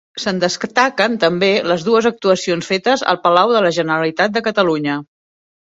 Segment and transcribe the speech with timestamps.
[0.21, 5.03] Se'n destaquen també les dues actuacions fetes al Palau de la Generalitat de Catalunya.